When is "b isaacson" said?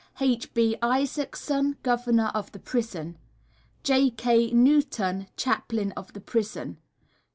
0.55-1.77